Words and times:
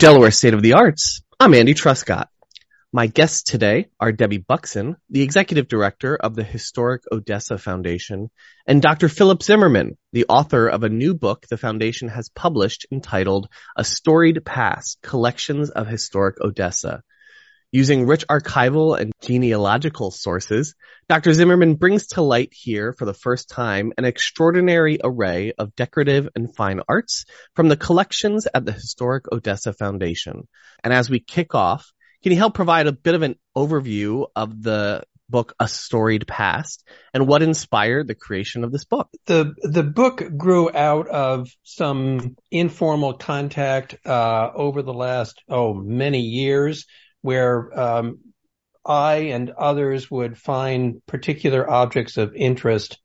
Delaware 0.00 0.30
State 0.30 0.54
of 0.54 0.62
the 0.62 0.72
Arts, 0.72 1.20
I'm 1.38 1.52
Andy 1.52 1.74
Truscott. 1.74 2.28
My 2.90 3.06
guests 3.06 3.42
today 3.42 3.90
are 4.00 4.12
Debbie 4.12 4.38
Buxton, 4.38 4.96
the 5.10 5.20
Executive 5.20 5.68
Director 5.68 6.16
of 6.16 6.34
the 6.34 6.42
Historic 6.42 7.02
Odessa 7.12 7.58
Foundation, 7.58 8.30
and 8.66 8.80
Dr. 8.80 9.10
Philip 9.10 9.42
Zimmerman, 9.42 9.98
the 10.14 10.24
author 10.26 10.68
of 10.68 10.84
a 10.84 10.88
new 10.88 11.12
book 11.12 11.44
the 11.50 11.58
Foundation 11.58 12.08
has 12.08 12.30
published 12.30 12.86
entitled 12.90 13.50
A 13.76 13.84
Storied 13.84 14.42
Past, 14.42 14.96
Collections 15.02 15.68
of 15.68 15.86
Historic 15.86 16.40
Odessa. 16.40 17.02
Using 17.72 18.04
rich 18.04 18.26
archival 18.26 18.98
and 18.98 19.12
genealogical 19.22 20.10
sources, 20.10 20.74
Dr. 21.08 21.32
Zimmerman 21.32 21.76
brings 21.76 22.08
to 22.08 22.22
light 22.22 22.48
here 22.52 22.92
for 22.92 23.04
the 23.04 23.14
first 23.14 23.48
time 23.48 23.92
an 23.96 24.04
extraordinary 24.04 24.98
array 25.04 25.52
of 25.56 25.76
decorative 25.76 26.28
and 26.34 26.54
fine 26.56 26.80
arts 26.88 27.26
from 27.54 27.68
the 27.68 27.76
collections 27.76 28.48
at 28.52 28.64
the 28.64 28.72
Historic 28.72 29.30
Odessa 29.30 29.72
Foundation. 29.72 30.48
And 30.82 30.92
as 30.92 31.08
we 31.08 31.20
kick 31.20 31.54
off, 31.54 31.92
can 32.24 32.32
you 32.32 32.38
help 32.38 32.54
provide 32.54 32.88
a 32.88 32.92
bit 32.92 33.14
of 33.14 33.22
an 33.22 33.36
overview 33.56 34.26
of 34.34 34.60
the 34.60 35.04
book 35.28 35.54
A 35.60 35.68
Storied 35.68 36.26
Past 36.26 36.84
and 37.14 37.28
what 37.28 37.40
inspired 37.40 38.08
the 38.08 38.16
creation 38.16 38.64
of 38.64 38.72
this 38.72 38.84
book? 38.84 39.08
The 39.26 39.54
the 39.62 39.84
book 39.84 40.24
grew 40.36 40.74
out 40.74 41.06
of 41.06 41.48
some 41.62 42.34
informal 42.50 43.14
contact 43.14 43.94
uh, 44.04 44.50
over 44.52 44.82
the 44.82 44.92
last 44.92 45.40
oh 45.48 45.72
many 45.72 46.20
years 46.20 46.86
where 47.22 47.78
um, 47.78 48.18
I 48.84 49.14
and 49.32 49.50
others 49.50 50.10
would 50.10 50.38
find 50.38 51.04
particular 51.06 51.68
objects 51.68 52.16
of 52.16 52.34
interest 52.34 52.98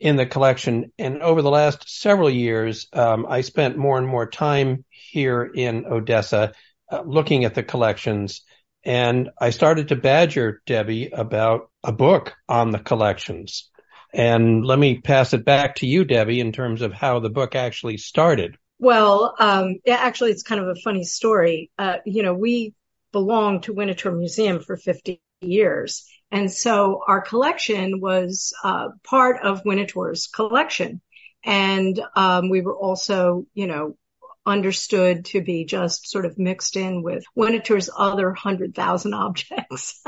in 0.00 0.16
the 0.16 0.26
collection. 0.26 0.92
And 0.98 1.22
over 1.22 1.42
the 1.42 1.50
last 1.50 1.88
several 1.88 2.30
years, 2.30 2.88
um, 2.92 3.26
I 3.28 3.42
spent 3.42 3.76
more 3.76 3.98
and 3.98 4.06
more 4.06 4.28
time 4.28 4.84
here 4.90 5.44
in 5.44 5.86
Odessa 5.86 6.52
uh, 6.90 7.02
looking 7.04 7.44
at 7.44 7.54
the 7.54 7.62
collections. 7.62 8.42
And 8.84 9.30
I 9.40 9.50
started 9.50 9.88
to 9.88 9.96
badger 9.96 10.62
Debbie 10.66 11.10
about 11.12 11.70
a 11.82 11.92
book 11.92 12.34
on 12.48 12.70
the 12.70 12.78
collections. 12.78 13.70
And 14.12 14.64
let 14.64 14.78
me 14.78 15.00
pass 15.00 15.32
it 15.32 15.44
back 15.44 15.76
to 15.76 15.86
you, 15.86 16.04
Debbie, 16.04 16.40
in 16.40 16.52
terms 16.52 16.82
of 16.82 16.92
how 16.92 17.18
the 17.18 17.30
book 17.30 17.54
actually 17.54 17.96
started. 17.96 18.56
Well, 18.78 19.34
um, 19.38 19.80
yeah, 19.84 19.96
actually, 19.96 20.30
it's 20.30 20.42
kind 20.42 20.60
of 20.60 20.68
a 20.68 20.80
funny 20.84 21.04
story. 21.04 21.70
Uh, 21.78 21.96
you 22.04 22.22
know, 22.22 22.34
we 22.34 22.74
belonged 23.14 23.62
to 23.62 23.72
Winterthur 23.72 24.10
Museum 24.10 24.60
for 24.60 24.76
50 24.76 25.22
years. 25.40 26.04
And 26.32 26.50
so 26.50 27.00
our 27.06 27.20
collection 27.20 28.00
was 28.00 28.52
uh, 28.64 28.88
part 29.04 29.40
of 29.44 29.62
Winterthur's 29.64 30.26
collection. 30.26 31.00
And 31.44 32.00
um, 32.16 32.50
we 32.50 32.60
were 32.60 32.76
also, 32.76 33.46
you 33.54 33.68
know, 33.68 33.96
understood 34.44 35.26
to 35.26 35.40
be 35.40 35.64
just 35.64 36.10
sort 36.10 36.26
of 36.26 36.38
mixed 36.38 36.76
in 36.76 37.04
with 37.04 37.24
Winterthur's 37.36 37.88
other 37.96 38.26
100,000 38.26 39.14
objects. 39.26 40.02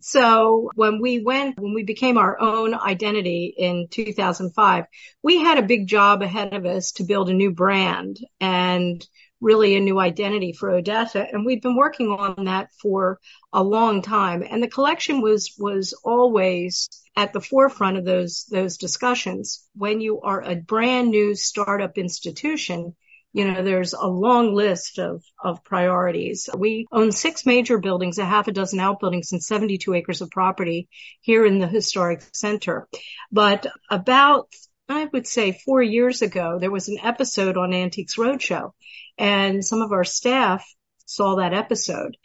so 0.00 0.70
when 0.76 1.00
we 1.02 1.20
went, 1.20 1.58
when 1.58 1.74
we 1.74 1.82
became 1.82 2.18
our 2.18 2.40
own 2.40 2.72
identity 2.72 3.52
in 3.58 3.88
2005, 3.90 4.84
we 5.24 5.40
had 5.40 5.58
a 5.58 5.62
big 5.62 5.88
job 5.88 6.22
ahead 6.22 6.54
of 6.54 6.64
us 6.66 6.92
to 6.92 7.02
build 7.02 7.30
a 7.30 7.34
new 7.34 7.50
brand 7.50 8.18
and 8.40 9.04
really 9.40 9.76
a 9.76 9.80
new 9.80 9.98
identity 9.98 10.52
for 10.52 10.70
Odessa. 10.70 11.20
And 11.20 11.44
we've 11.44 11.62
been 11.62 11.76
working 11.76 12.08
on 12.08 12.44
that 12.46 12.70
for 12.80 13.20
a 13.52 13.62
long 13.62 14.02
time. 14.02 14.42
And 14.48 14.62
the 14.62 14.68
collection 14.68 15.20
was, 15.20 15.54
was 15.58 15.94
always 16.04 16.88
at 17.16 17.32
the 17.32 17.40
forefront 17.40 17.98
of 17.98 18.04
those, 18.04 18.46
those 18.50 18.76
discussions. 18.76 19.64
When 19.74 20.00
you 20.00 20.20
are 20.20 20.42
a 20.42 20.56
brand 20.56 21.10
new 21.10 21.34
startup 21.34 21.98
institution, 21.98 22.94
you 23.32 23.50
know, 23.50 23.62
there's 23.62 23.92
a 23.92 24.06
long 24.06 24.54
list 24.54 24.98
of, 24.98 25.22
of 25.42 25.62
priorities. 25.62 26.48
We 26.56 26.86
own 26.90 27.12
six 27.12 27.44
major 27.44 27.78
buildings, 27.78 28.18
a 28.18 28.24
half 28.24 28.48
a 28.48 28.52
dozen 28.52 28.80
outbuildings 28.80 29.32
and 29.32 29.42
72 29.42 29.92
acres 29.94 30.22
of 30.22 30.30
property 30.30 30.88
here 31.20 31.44
in 31.44 31.58
the 31.58 31.68
historic 31.68 32.22
center. 32.32 32.88
But 33.30 33.66
about 33.90 34.48
I 34.88 35.04
would 35.04 35.26
say 35.26 35.52
four 35.52 35.82
years 35.82 36.22
ago, 36.22 36.58
there 36.58 36.70
was 36.70 36.88
an 36.88 36.98
episode 37.02 37.58
on 37.58 37.74
Antiques 37.74 38.16
Roadshow 38.16 38.72
and 39.18 39.64
some 39.64 39.82
of 39.82 39.92
our 39.92 40.04
staff 40.04 40.64
saw 41.06 41.36
that 41.36 41.54
episode. 41.54 42.16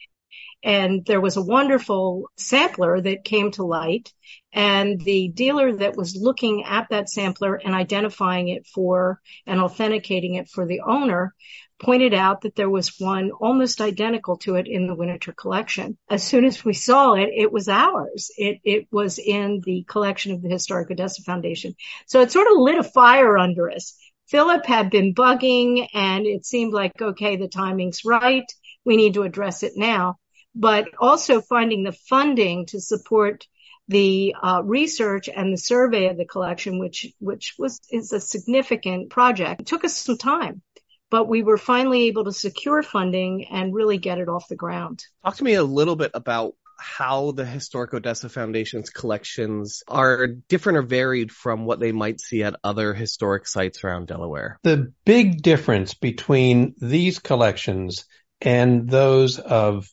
And 0.63 1.05
there 1.05 1.19
was 1.19 1.35
a 1.35 1.41
wonderful 1.41 2.29
sampler 2.37 3.01
that 3.01 3.25
came 3.25 3.51
to 3.51 3.65
light 3.65 4.13
and 4.53 4.99
the 5.01 5.27
dealer 5.27 5.75
that 5.77 5.97
was 5.97 6.15
looking 6.15 6.63
at 6.63 6.87
that 6.89 7.09
sampler 7.09 7.55
and 7.55 7.75
identifying 7.75 8.47
it 8.47 8.65
for 8.67 9.19
and 9.45 9.59
authenticating 9.59 10.35
it 10.35 10.47
for 10.47 10.65
the 10.65 10.81
owner 10.81 11.33
pointed 11.81 12.13
out 12.13 12.41
that 12.41 12.55
there 12.55 12.69
was 12.69 12.99
one 12.99 13.31
almost 13.31 13.81
identical 13.81 14.37
to 14.37 14.55
it 14.55 14.67
in 14.67 14.87
the 14.87 14.95
Winterthur 14.95 15.35
collection. 15.35 15.97
As 16.09 16.23
soon 16.23 16.45
as 16.45 16.63
we 16.63 16.73
saw 16.73 17.13
it, 17.13 17.29
it 17.35 17.51
was 17.51 17.67
ours. 17.67 18.31
It, 18.37 18.59
it 18.63 18.87
was 18.91 19.19
in 19.19 19.61
the 19.65 19.83
collection 19.87 20.31
of 20.31 20.41
the 20.41 20.49
Historic 20.49 20.89
Odessa 20.89 21.23
Foundation. 21.23 21.75
So 22.07 22.21
it 22.21 22.31
sort 22.31 22.47
of 22.47 22.57
lit 22.57 22.77
a 22.77 22.83
fire 22.83 23.37
under 23.37 23.69
us. 23.69 23.97
Philip 24.27 24.65
had 24.65 24.89
been 24.89 25.13
bugging 25.13 25.87
and 25.93 26.25
it 26.25 26.45
seemed 26.45 26.73
like, 26.73 27.01
okay, 27.01 27.35
the 27.35 27.47
timing's 27.47 28.05
right. 28.05 28.45
We 28.85 28.97
need 28.97 29.15
to 29.15 29.23
address 29.23 29.63
it 29.63 29.73
now. 29.75 30.17
But 30.55 30.87
also 30.99 31.41
finding 31.41 31.83
the 31.83 31.91
funding 31.91 32.67
to 32.67 32.79
support 32.79 33.45
the 33.87 34.35
uh, 34.41 34.61
research 34.63 35.27
and 35.27 35.51
the 35.51 35.57
survey 35.57 36.07
of 36.07 36.17
the 36.17 36.25
collection, 36.25 36.79
which 36.79 37.07
which 37.19 37.55
was 37.57 37.81
is 37.91 38.13
a 38.13 38.19
significant 38.19 39.09
project. 39.09 39.61
It 39.61 39.67
took 39.67 39.83
us 39.83 39.95
some 39.95 40.17
time, 40.17 40.61
but 41.09 41.27
we 41.27 41.43
were 41.43 41.57
finally 41.57 42.03
able 42.03 42.23
to 42.25 42.31
secure 42.31 42.81
funding 42.81 43.45
and 43.51 43.73
really 43.73 43.97
get 43.97 44.19
it 44.19 44.29
off 44.29 44.47
the 44.47 44.55
ground. 44.55 45.03
Talk 45.25 45.35
to 45.37 45.43
me 45.43 45.55
a 45.55 45.63
little 45.63 45.95
bit 45.95 46.11
about 46.13 46.53
how 46.83 47.31
the 47.31 47.45
Historic 47.45 47.93
Odessa 47.93 48.27
Foundation's 48.27 48.89
collections 48.89 49.83
are 49.87 50.27
different 50.27 50.77
or 50.77 50.81
varied 50.81 51.31
from 51.31 51.65
what 51.65 51.79
they 51.79 51.93
might 51.93 52.19
see 52.19 52.43
at 52.43 52.57
other 52.63 52.93
historic 52.93 53.47
sites 53.47 53.83
around 53.83 54.07
Delaware. 54.07 54.59
The 54.63 54.91
big 55.05 55.41
difference 55.41 55.93
between 55.93 56.75
these 56.79 57.19
collections 57.19 58.05
and 58.41 58.89
those 58.89 59.39
of 59.39 59.87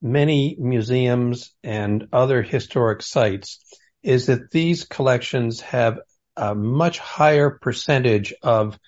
many 0.00 0.56
museums 0.58 1.52
and 1.64 2.06
other 2.12 2.42
historic 2.42 3.02
sites 3.02 3.58
is 4.02 4.26
that 4.26 4.50
these 4.50 4.84
collections 4.84 5.60
have 5.60 5.98
a 6.36 6.54
much 6.54 7.00
higher 7.00 7.50
percentage 7.50 8.32
of 8.42 8.78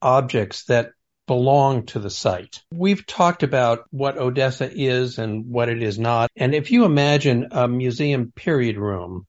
objects 0.00 0.64
that 0.64 0.92
belong 1.26 1.86
to 1.86 1.98
the 1.98 2.10
site. 2.10 2.62
We've 2.72 3.06
talked 3.06 3.42
about 3.42 3.84
what 3.90 4.18
Odessa 4.18 4.70
is 4.70 5.18
and 5.18 5.46
what 5.46 5.68
it 5.68 5.82
is 5.82 5.98
not. 5.98 6.30
And 6.36 6.54
if 6.54 6.70
you 6.70 6.84
imagine 6.84 7.48
a 7.50 7.68
museum 7.68 8.32
period 8.34 8.76
room, 8.76 9.26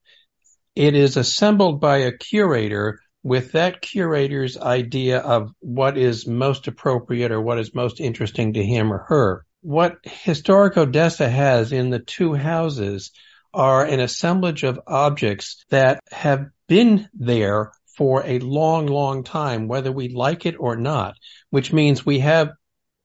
it 0.74 0.94
is 0.94 1.16
assembled 1.16 1.80
by 1.80 1.98
a 1.98 2.16
curator 2.16 3.00
with 3.22 3.52
that 3.52 3.80
curator's 3.80 4.58
idea 4.58 5.18
of 5.18 5.50
what 5.60 5.96
is 5.96 6.26
most 6.26 6.68
appropriate 6.68 7.32
or 7.32 7.40
what 7.40 7.58
is 7.58 7.74
most 7.74 8.00
interesting 8.00 8.52
to 8.52 8.64
him 8.64 8.92
or 8.92 9.04
her. 9.08 9.46
What 9.62 9.96
Historic 10.02 10.76
Odessa 10.76 11.28
has 11.28 11.72
in 11.72 11.88
the 11.88 12.00
two 12.00 12.34
houses 12.34 13.12
are 13.54 13.84
an 13.84 14.00
assemblage 14.00 14.62
of 14.62 14.80
objects 14.86 15.64
that 15.70 16.00
have 16.10 16.46
been 16.68 17.08
there 17.14 17.72
for 17.96 18.24
a 18.26 18.38
long, 18.40 18.86
long 18.86 19.24
time, 19.24 19.68
whether 19.68 19.92
we 19.92 20.08
like 20.08 20.46
it 20.46 20.56
or 20.58 20.76
not, 20.76 21.16
which 21.50 21.72
means 21.72 22.04
we 22.04 22.20
have 22.20 22.50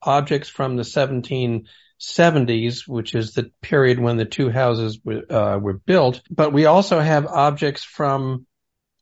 objects 0.02 0.50
from 0.50 0.76
the 0.76 0.84
1770s, 0.84 2.88
which 2.88 3.16
is 3.16 3.34
the 3.34 3.52
period 3.62 4.00
when 4.00 4.18
the 4.18 4.26
two 4.26 4.50
houses 4.50 5.00
were, 5.04 5.24
uh, 5.30 5.58
were 5.58 5.74
built, 5.74 6.22
but 6.30 6.54
we 6.54 6.66
also 6.66 7.00
have 7.00 7.28
objects 7.28 7.84
from 7.84 8.46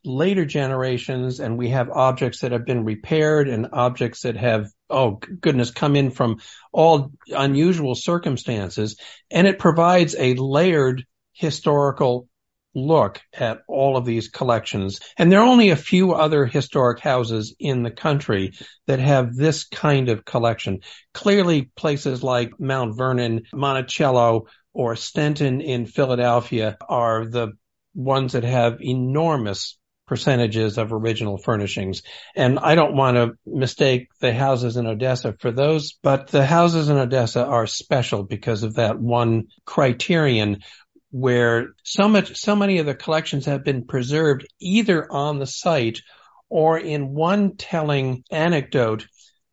later 0.03 0.45
generations 0.45 1.39
and 1.39 1.57
we 1.57 1.69
have 1.69 1.89
objects 1.89 2.41
that 2.41 2.51
have 2.51 2.65
been 2.65 2.85
repaired 2.85 3.49
and 3.49 3.67
objects 3.73 4.21
that 4.21 4.37
have, 4.37 4.69
oh 4.89 5.19
goodness, 5.41 5.71
come 5.71 5.95
in 5.95 6.11
from 6.11 6.39
all 6.71 7.11
unusual 7.29 7.93
circumstances. 7.93 8.97
And 9.29 9.47
it 9.47 9.59
provides 9.59 10.15
a 10.17 10.35
layered 10.35 11.05
historical 11.33 12.29
look 12.77 13.19
at 13.33 13.61
all 13.67 13.97
of 13.97 14.05
these 14.05 14.29
collections. 14.29 14.99
And 15.17 15.31
there 15.31 15.39
are 15.39 15.47
only 15.47 15.71
a 15.71 15.75
few 15.75 16.13
other 16.13 16.45
historic 16.45 16.99
houses 16.99 17.55
in 17.59 17.81
the 17.81 17.91
country 17.91 18.53
that 18.85 18.99
have 18.99 19.35
this 19.35 19.65
kind 19.65 20.09
of 20.09 20.23
collection. 20.23 20.81
Clearly 21.13 21.71
places 21.75 22.21
like 22.21 22.59
Mount 22.59 22.95
Vernon, 22.95 23.43
Monticello, 23.51 24.45
or 24.73 24.93
Stenton 24.93 25.63
in 25.63 25.87
Philadelphia 25.87 26.77
are 26.87 27.25
the 27.25 27.53
ones 27.95 28.33
that 28.33 28.43
have 28.43 28.77
enormous 28.79 29.77
percentages 30.07 30.77
of 30.77 30.93
original 30.93 31.37
furnishings. 31.37 32.01
And 32.35 32.59
I 32.59 32.75
don't 32.75 32.95
want 32.95 33.17
to 33.17 33.33
mistake 33.45 34.07
the 34.21 34.33
houses 34.33 34.77
in 34.77 34.87
Odessa 34.87 35.35
for 35.39 35.51
those, 35.51 35.97
but 36.01 36.27
the 36.27 36.45
houses 36.45 36.89
in 36.89 36.97
Odessa 36.97 37.45
are 37.45 37.67
special 37.67 38.23
because 38.23 38.63
of 38.63 38.75
that 38.75 38.99
one 38.99 39.47
criterion 39.65 40.61
where 41.11 41.69
so 41.83 42.07
much, 42.07 42.35
so 42.35 42.55
many 42.55 42.79
of 42.79 42.85
the 42.85 42.95
collections 42.95 43.45
have 43.45 43.63
been 43.63 43.85
preserved 43.85 44.47
either 44.59 45.11
on 45.11 45.39
the 45.39 45.47
site 45.47 46.01
or 46.49 46.77
in 46.77 47.13
one 47.13 47.55
telling 47.55 48.23
anecdote. 48.31 49.07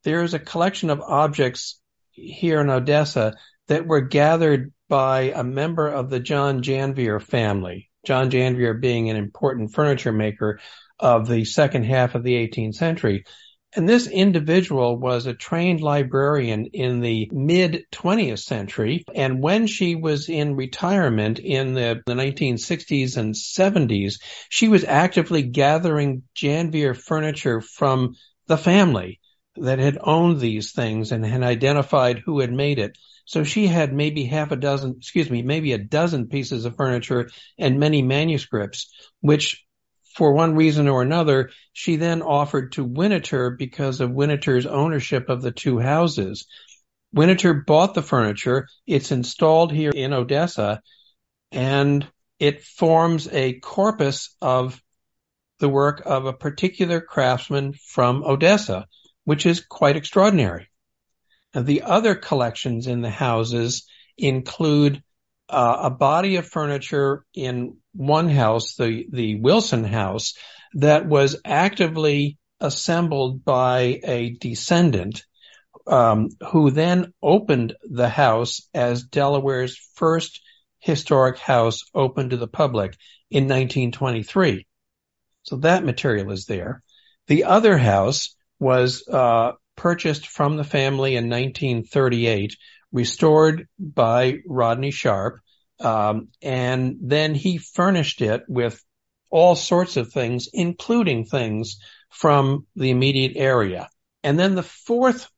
There 0.04 0.22
is 0.22 0.34
a 0.34 0.38
collection 0.38 0.90
of 0.90 1.00
objects 1.00 1.80
here 2.12 2.60
in 2.60 2.70
Odessa 2.70 3.34
that 3.68 3.86
were 3.86 4.02
gathered 4.02 4.72
by 4.88 5.32
a 5.34 5.42
member 5.42 5.88
of 5.88 6.10
the 6.10 6.20
John 6.20 6.62
Janvier 6.62 7.20
family. 7.20 7.90
John 8.04 8.30
Janvier 8.30 8.74
being 8.74 9.10
an 9.10 9.16
important 9.16 9.72
furniture 9.72 10.12
maker 10.12 10.60
of 10.98 11.26
the 11.26 11.44
second 11.44 11.84
half 11.84 12.14
of 12.14 12.22
the 12.22 12.34
18th 12.34 12.74
century. 12.74 13.24
And 13.76 13.88
this 13.88 14.06
individual 14.06 14.96
was 14.96 15.26
a 15.26 15.34
trained 15.34 15.80
librarian 15.80 16.66
in 16.66 17.00
the 17.00 17.28
mid 17.32 17.86
20th 17.90 18.38
century. 18.38 19.04
And 19.14 19.42
when 19.42 19.66
she 19.66 19.96
was 19.96 20.28
in 20.28 20.54
retirement 20.54 21.40
in 21.40 21.74
the, 21.74 22.00
the 22.06 22.14
1960s 22.14 23.16
and 23.16 23.34
70s, 23.34 24.20
she 24.48 24.68
was 24.68 24.84
actively 24.84 25.42
gathering 25.42 26.22
Janvier 26.34 26.94
furniture 26.94 27.60
from 27.60 28.14
the 28.46 28.56
family 28.56 29.20
that 29.56 29.80
had 29.80 29.98
owned 30.00 30.40
these 30.40 30.72
things 30.72 31.10
and 31.10 31.24
had 31.24 31.42
identified 31.42 32.18
who 32.18 32.40
had 32.40 32.52
made 32.52 32.78
it. 32.78 32.96
So 33.24 33.42
she 33.42 33.66
had 33.66 33.92
maybe 33.92 34.24
half 34.24 34.52
a 34.52 34.56
dozen, 34.56 34.96
excuse 34.98 35.30
me, 35.30 35.42
maybe 35.42 35.72
a 35.72 35.78
dozen 35.78 36.28
pieces 36.28 36.64
of 36.64 36.76
furniture 36.76 37.30
and 37.58 37.80
many 37.80 38.02
manuscripts, 38.02 38.92
which 39.20 39.63
for 40.14 40.32
one 40.32 40.55
reason 40.55 40.88
or 40.88 41.02
another, 41.02 41.50
she 41.72 41.96
then 41.96 42.22
offered 42.22 42.72
to 42.72 42.84
Winterthur 42.84 43.50
because 43.50 44.00
of 44.00 44.11
Winterthur's 44.11 44.66
ownership 44.66 45.28
of 45.28 45.43
the 45.43 45.50
two 45.50 45.78
houses. 45.78 46.46
Winterthur 47.14 47.64
bought 47.66 47.94
the 47.94 48.02
furniture. 48.02 48.69
It's 48.87 49.12
installed 49.12 49.72
here 49.72 49.90
in 49.90 50.12
Odessa 50.12 50.82
and 51.50 52.06
it 52.38 52.64
forms 52.64 53.28
a 53.28 53.58
corpus 53.61 54.34
of 54.40 54.81
the 55.61 55.69
work 55.69 56.02
of 56.05 56.26
a 56.26 56.32
particular 56.32 57.00
craftsman 57.00 57.72
from 57.72 58.25
Odessa, 58.25 58.87
which 59.25 59.46
is 59.46 59.64
quite 59.64 59.96
extraordinary. 59.96 60.69
The 61.55 61.82
other 61.82 62.17
collections 62.17 62.88
in 62.88 63.02
the 63.02 63.10
houses 63.10 63.87
include 64.19 65.02
uh, 65.49 65.76
a 65.82 65.90
body 65.90 66.37
of 66.37 66.49
furniture 66.49 67.25
in 67.34 67.76
one 67.94 68.29
house, 68.29 68.75
the, 68.75 69.06
the 69.11 69.37
Wilson 69.37 69.85
house, 69.85 70.35
that 70.75 71.06
was 71.06 71.41
actively 71.44 72.38
assembled 72.61 73.44
by 73.44 74.00
a 74.05 74.31
descendant 74.31 75.25
um, 75.87 76.31
who 76.50 76.70
then 76.70 77.12
opened 77.23 77.75
the 77.82 78.08
house 78.08 78.62
as 78.73 79.05
Delaware's 79.05 79.76
first 79.94 80.41
historic 80.81 81.38
house 81.38 81.82
open 81.94 82.31
to 82.31 82.37
the 82.37 82.49
public 82.49 82.96
in 83.31 83.44
1923. 83.44 84.67
So 85.43 85.56
that 85.56 85.85
material 85.85 86.32
is 86.32 86.46
there. 86.46 86.82
The 87.26 87.44
other 87.44 87.76
house 87.76 88.35
was 88.58 89.06
uh, 89.08 89.52
purchased 89.76 90.26
from 90.26 90.56
the 90.56 90.64
family 90.64 91.17
in 91.17 91.29
1938, 91.29 92.56
restored 92.93 93.69
by 93.79 94.38
Rodney 94.46 94.91
Sharp, 94.91 95.41
um, 95.80 96.28
and 96.42 96.96
then 97.00 97.34
he 97.34 97.58
furnished 97.58 98.20
it 98.20 98.44
with 98.48 98.82
all 99.30 99.56
sorts 99.56 99.96
of 99.96 100.12
things, 100.12 100.48
including 100.52 101.24
things 101.24 101.78
from 102.10 102.66
the 102.76 102.90
immediate 102.90 103.32
area. 103.36 103.88
And 104.22 104.38
then 104.38 104.54
the 104.54 104.62
fourth 104.62 105.28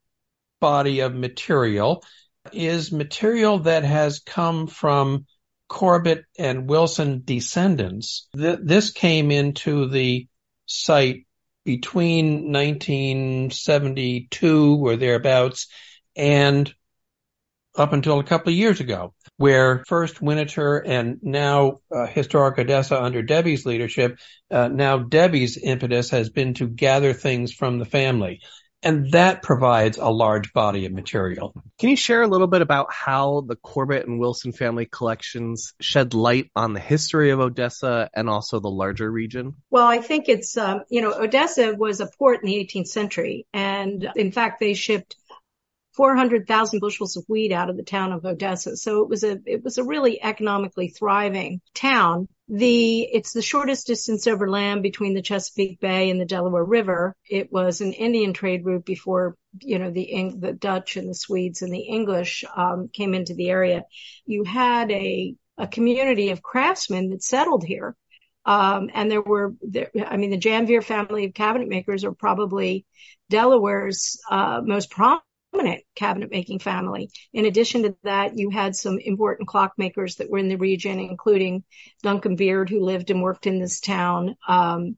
body 0.61 1.01
of 1.01 1.15
material 1.15 2.05
is 2.53 2.93
material 2.93 3.61
that 3.61 3.85
has 3.85 4.21
come 4.21 4.67
from 4.67 5.25
Corbett 5.69 6.27
and 6.39 6.69
Wilson 6.69 7.23
descendants. 7.25 8.29
Th- 8.37 8.59
this 8.63 8.93
came 8.93 9.31
into 9.31 9.89
the 9.89 10.29
site 10.67 11.27
between 11.65 12.53
1972 12.53 14.87
or 14.87 14.97
thereabouts 14.97 15.69
and 16.15 16.71
up 17.77 17.93
until 17.93 18.19
a 18.19 18.25
couple 18.25 18.53
of 18.53 18.59
years 18.59 18.81
ago, 18.81 19.15
where 19.37 19.85
first 19.87 20.21
Winterthur 20.21 20.83
and 20.85 21.19
now 21.23 21.81
uh, 21.95 22.07
Historic 22.07 22.59
Odessa 22.59 23.01
under 23.01 23.23
Debbie's 23.23 23.67
leadership, 23.67 24.19
uh, 24.51 24.69
now 24.69 24.99
Debbie's 24.99 25.59
impetus 25.63 26.11
has 26.11 26.31
been 26.31 26.55
to 26.55 26.67
gather 26.67 27.13
things 27.13 27.53
from 27.53 27.79
the 27.79 27.85
family. 27.85 28.41
And 28.83 29.11
that 29.13 29.43
provides 29.43 29.99
a 29.99 30.09
large 30.09 30.53
body 30.53 30.87
of 30.87 30.93
material. 30.93 31.53
Can 31.79 31.89
you 31.89 31.97
share 31.97 32.23
a 32.23 32.29
little 32.29 32.47
bit 32.47 32.63
about 32.63 32.93
how 32.93 33.41
the 33.41 33.57
Corbett 33.57 34.07
and 34.07 34.21
Wilson 34.21 34.53
family 34.53 34.87
collections 34.87 35.73
shed 35.81 36.15
light 36.15 36.51
on 36.55 36.73
the 36.73 36.79
history 36.79 37.31
of 37.31 37.41
Odessa 37.41 38.09
and 38.15 38.29
also 38.29 38.61
the 38.61 38.71
larger 38.71 39.11
region? 39.11 39.55
Well, 39.71 39.87
I 39.87 39.99
think 39.99 40.29
it's, 40.29 40.57
um, 40.57 40.83
you 40.89 41.01
know, 41.01 41.13
Odessa 41.13 41.75
was 41.75 42.01
a 42.01 42.07
port 42.07 42.43
in 42.43 42.47
the 42.47 42.55
18th 42.55 42.87
century. 42.87 43.47
And 43.53 44.09
in 44.15 44.31
fact, 44.31 44.61
they 44.61 44.75
shipped 44.75 45.17
400,000 45.97 46.81
bushels 46.81 47.17
of 47.17 47.25
wheat 47.27 47.53
out 47.53 47.71
of 47.71 47.77
the 47.77 47.83
town 47.83 48.13
of 48.13 48.25
Odessa. 48.25 48.77
So 48.77 49.03
it 49.03 49.09
was 49.09 49.25
a, 49.25 49.39
it 49.47 49.65
was 49.65 49.79
a 49.79 49.85
really 49.85 50.23
economically 50.23 50.89
thriving 50.89 51.61
town. 51.75 52.29
The, 52.49 53.01
it's 53.01 53.33
the 53.33 53.43
shortest 53.43 53.87
distance 53.87 54.27
over 54.27 54.49
land 54.49 54.83
between 54.83 55.15
the 55.15 55.23
Chesapeake 55.23 55.81
Bay 55.81 56.11
and 56.11 56.21
the 56.21 56.27
Delaware 56.27 56.65
River. 56.65 57.17
It 57.29 57.51
was 57.51 57.81
an 57.81 57.93
Indian 57.93 58.35
trade 58.35 58.65
route 58.65 58.85
before, 58.85 59.37
you 59.61 59.79
know, 59.79 59.91
the, 59.91 60.33
the 60.39 60.53
Dutch 60.53 60.97
and 60.97 61.09
the 61.09 61.15
Swedes 61.15 61.63
and 61.63 61.73
the 61.73 61.81
English, 61.81 62.45
um, 62.55 62.89
came 62.93 63.15
into 63.15 63.35
the 63.35 63.49
area. 63.49 63.85
You 64.27 64.45
had 64.45 64.91
a, 64.91 65.35
a 65.59 65.67
community 65.67 66.31
of 66.31 66.43
craftsmen 66.43 67.11
that 67.11 67.23
settled 67.23 67.65
here. 67.65 67.97
Um, 68.45 68.91
and 68.95 69.11
there 69.11 69.23
were, 69.23 69.55
there, 69.61 69.91
I 70.07 70.17
mean, 70.19 70.31
the 70.31 70.37
Janvier 70.37 70.83
family 70.83 71.25
of 71.25 71.35
cabinet 71.35 71.69
makers 71.69 72.05
are 72.05 72.13
probably 72.13 72.87
Delaware's 73.29 74.21
uh, 74.31 74.61
most 74.65 74.91
prominent 74.91 75.25
prominent 75.57 75.85
cabinet 75.95 76.31
making 76.31 76.59
family. 76.59 77.11
In 77.33 77.47
addition 77.47 77.85
to 77.85 77.97
that, 78.05 78.37
you 78.37 78.51
had 78.51 78.77
some 78.77 78.99
important 78.99 79.49
clockmakers 79.49 80.17
that 80.17 80.31
were 80.31 80.39
in 80.39 80.49
the 80.49 80.57
region, 80.57 80.99
including 80.99 81.65
Duncan 82.03 82.37
Beard, 82.37 82.69
who 82.69 82.85
lived 82.85 83.11
and 83.11 83.23
worked 83.23 83.47
in 83.47 83.59
this 83.59 83.81
town. 83.81 84.37
Um, 84.47 84.97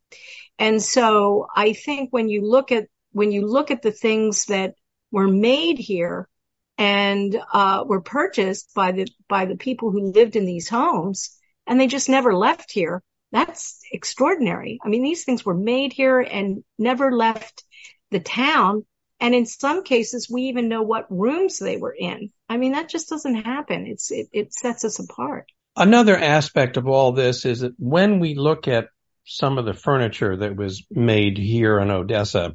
and 0.59 0.83
so 0.83 1.47
I 1.55 1.73
think 1.73 2.13
when 2.13 2.29
you 2.29 2.43
look 2.43 2.73
at 2.73 2.87
when 3.13 3.33
you 3.33 3.47
look 3.47 3.71
at 3.71 3.83
the 3.83 3.93
things 3.93 4.47
that 4.47 4.75
were 5.11 5.29
made 5.29 5.79
here 5.79 6.29
and 6.77 7.41
uh, 7.53 7.85
were 7.87 8.03
purchased 8.03 8.75
by 8.75 8.93
the 8.93 9.07
by 9.29 9.47
the 9.47 9.57
people 9.57 9.91
who 9.91 10.13
lived 10.13 10.37
in 10.37 10.45
these 10.45 10.69
homes, 10.69 11.37
and 11.67 11.81
they 11.81 11.87
just 11.87 12.09
never 12.09 12.35
left 12.35 12.73
here. 12.73 13.03
That's 13.31 13.81
extraordinary. 13.93 14.79
I 14.83 14.89
mean, 14.89 15.03
these 15.03 15.25
things 15.25 15.45
were 15.45 15.55
made 15.55 15.93
here 15.93 16.21
and 16.21 16.65
never 16.79 17.13
left 17.13 17.63
the 18.11 18.21
town 18.21 18.87
and 19.21 19.35
in 19.35 19.47
some 19.47 19.83
cases, 19.83 20.31
we 20.31 20.43
even 20.43 20.69
know 20.69 20.83
what 20.83 21.11
rooms 21.11 21.59
they 21.59 21.77
were 21.77 21.97
in. 21.99 22.31
I 22.49 22.57
mean, 22.57 22.71
that 22.73 22.89
just 22.89 23.09
doesn't 23.09 23.35
happen. 23.35 23.87
It's, 23.87 24.13
it, 24.13 24.29
it 24.33 24.55
sets 24.55 24.85
us 24.85 25.01
apart. 25.01 25.47
Another 25.77 26.17
aspect 26.17 26.77
of 26.77 26.89
all 26.89 27.13
this 27.13 27.45
is 27.45 27.61
that 27.61 27.75
when 27.79 28.19
we 28.21 28.35
look 28.35 28.69
at 28.69 28.89
some 29.25 29.59
of 29.59 29.65
the 29.65 29.75
furniture 29.75 30.37
that 30.37 30.55
was 30.57 30.85
made 30.91 31.37
here 31.37 31.81
in 31.81 31.91
Odessa, 31.91 32.55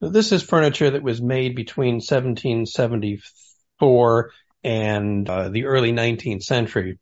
this 0.00 0.32
is 0.32 0.42
furniture 0.42 0.90
that 0.90 1.02
was 1.02 1.20
made 1.22 1.54
between 1.54 1.96
1774 1.96 4.30
and 4.64 5.28
uh, 5.28 5.48
the 5.48 5.66
early 5.66 5.92
19th 5.92 6.42
century. 6.42 6.98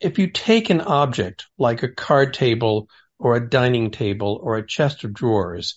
If 0.00 0.18
you 0.18 0.30
take 0.30 0.70
an 0.70 0.80
object 0.80 1.46
like 1.56 1.82
a 1.82 1.88
card 1.88 2.34
table 2.34 2.88
or 3.18 3.36
a 3.36 3.48
dining 3.48 3.90
table 3.90 4.38
or 4.42 4.56
a 4.56 4.66
chest 4.66 5.04
of 5.04 5.14
drawers 5.14 5.76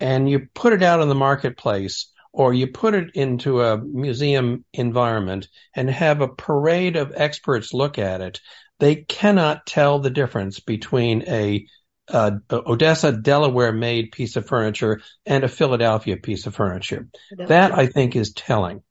and 0.00 0.28
you 0.28 0.48
put 0.54 0.72
it 0.72 0.82
out 0.82 1.00
in 1.00 1.08
the 1.08 1.14
marketplace 1.14 2.10
or 2.32 2.54
you 2.54 2.66
put 2.68 2.94
it 2.94 3.10
into 3.14 3.60
a 3.60 3.78
museum 3.78 4.64
environment 4.72 5.48
and 5.74 5.90
have 5.90 6.20
a 6.20 6.28
parade 6.28 6.96
of 6.96 7.12
experts 7.14 7.72
look 7.72 7.98
at 7.98 8.20
it, 8.20 8.40
they 8.78 8.96
cannot 8.96 9.66
tell 9.66 9.98
the 9.98 10.10
difference 10.10 10.60
between 10.60 11.22
a 11.28 11.66
uh, 12.08 12.32
Odessa, 12.50 13.12
Delaware 13.12 13.72
made 13.72 14.10
piece 14.10 14.34
of 14.34 14.46
furniture 14.46 15.00
and 15.24 15.44
a 15.44 15.48
Philadelphia 15.48 16.16
piece 16.16 16.46
of 16.46 16.54
furniture. 16.56 17.08
That 17.36 17.72
I 17.72 17.86
think 17.86 18.16
is 18.16 18.32
telling. 18.32 18.82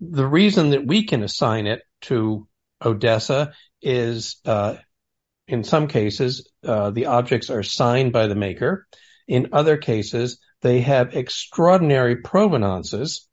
The 0.00 0.26
reason 0.26 0.70
that 0.70 0.86
we 0.86 1.04
can 1.04 1.22
assign 1.22 1.66
it 1.66 1.82
to 2.02 2.48
Odessa 2.82 3.52
is, 3.82 4.36
uh, 4.46 4.76
in 5.46 5.64
some 5.64 5.86
cases, 5.86 6.48
uh, 6.64 6.90
the 6.90 7.06
objects 7.06 7.50
are 7.50 7.62
signed 7.62 8.12
by 8.12 8.26
the 8.26 8.34
maker. 8.34 8.86
In 9.28 9.50
other 9.52 9.76
cases, 9.76 10.38
they 10.62 10.80
have 10.80 11.14
extraordinary 11.14 12.16
provenances, 12.16 13.28